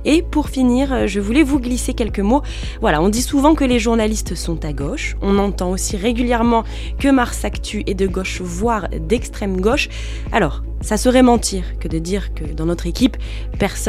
Et 0.04 0.22
pour 0.22 0.48
finir, 0.48 0.92
euh, 0.92 1.06
je 1.06 1.20
voulais 1.20 1.42
vous 1.42 1.60
glisser 1.60 1.92
quelques 1.92 2.20
mots. 2.20 2.42
Voilà, 2.80 3.02
on 3.02 3.08
dit 3.08 3.22
souvent 3.22 3.54
que 3.54 3.64
les 3.64 3.78
journalistes 3.78 4.34
sont 4.34 4.64
à 4.64 4.72
gauche. 4.72 5.16
On 5.20 5.38
entend 5.38 5.70
aussi 5.70 5.96
régulièrement 5.96 6.64
que 6.98 7.08
Mars 7.08 7.44
Actu 7.44 7.82
est 7.86 7.94
de 7.94 8.06
gauche, 8.06 8.40
voire 8.40 8.88
d'extrême 8.88 9.60
gauche. 9.60 9.88
Alors, 10.32 10.62
ça 10.80 10.96
serait 10.96 11.22
mentir 11.22 11.78
que 11.80 11.88
de 11.88 11.98
dire 11.98 12.34
que 12.34 12.44
dans 12.44 12.66
notre 12.66 12.86
équipe, 12.86 13.16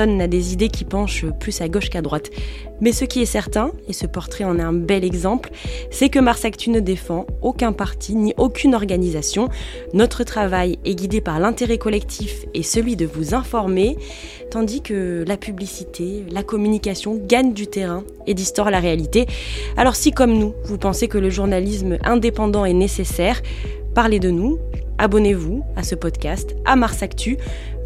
personne 0.08 0.17
n'a 0.17 0.28
des 0.28 0.54
idées 0.54 0.70
qui 0.70 0.86
penchent 0.86 1.26
plus 1.39 1.60
à 1.62 1.67
gauche 1.67 1.89
qu'à 1.89 2.02
droite. 2.02 2.30
Mais 2.80 2.91
ce 2.91 3.06
qui 3.06 3.22
est 3.22 3.26
certain, 3.26 3.72
et 3.88 3.93
ce 3.93 4.06
portrait 4.06 4.43
en 4.43 4.58
est 4.58 4.62
un 4.62 4.74
bel 4.74 5.04
exemple, 5.04 5.50
c'est 5.91 6.10
que 6.10 6.20
Mars 6.20 6.46
Actu 6.46 6.70
ne 6.70 6.80
défend 6.80 7.26
aucun 7.41 7.74
parti 7.74 8.15
ni 8.15 8.34
aucune 8.38 8.74
organisation. 8.76 9.50
Notre 9.93 10.24
travail 10.24 10.78
est 10.86 10.96
guidé 10.96 11.20
par 11.22 11.39
l'intérêt 11.39 11.78
collectif 11.78 12.46
et 12.54 12.63
celui 12.63 12.96
de 12.96 13.06
vous 13.06 13.34
informer, 13.34 13.98
tandis 14.52 14.82
que 14.82 15.26
la 15.28 15.38
publicité, 15.38 16.24
la 16.32 16.43
communication 16.43 17.20
gagnent 17.28 17.54
du 17.54 17.67
terrain 17.67 18.04
et 18.28 18.34
distordent 18.34 18.72
la 18.72 18.80
réalité. 18.80 19.26
Alors 19.76 19.96
si 19.96 20.12
comme 20.12 20.38
nous, 20.38 20.54
vous 20.65 20.78
pensez 20.78 21.08
que 21.08 21.17
le 21.17 21.30
journalisme 21.30 21.98
indépendant 22.04 22.63
est 22.63 22.74
nécessaire, 22.74 23.41
parlez 23.93 24.20
de 24.20 24.30
nous, 24.30 24.60
abonnez-vous 24.98 25.63
à 25.76 25.84
ce 25.84 25.96
podcast, 25.96 26.56
à 26.65 26.76
Mars 26.76 27.04
Actu. 27.04 27.38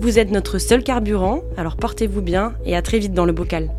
Vous 0.01 0.17
êtes 0.17 0.31
notre 0.31 0.57
seul 0.57 0.81
carburant, 0.81 1.43
alors 1.57 1.75
portez-vous 1.75 2.23
bien 2.23 2.53
et 2.65 2.75
à 2.75 2.81
très 2.81 2.97
vite 2.97 3.13
dans 3.13 3.25
le 3.25 3.33
bocal. 3.33 3.69